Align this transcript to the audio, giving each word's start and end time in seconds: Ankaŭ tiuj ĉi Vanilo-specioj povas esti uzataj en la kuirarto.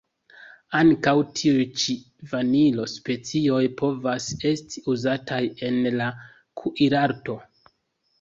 Ankaŭ 0.77 1.11
tiuj 1.39 1.65
ĉi 1.81 1.93
Vanilo-specioj 2.31 3.59
povas 3.81 4.29
esti 4.53 4.83
uzataj 4.95 5.41
en 5.69 5.77
la 6.01 6.09
kuirarto. 6.63 7.37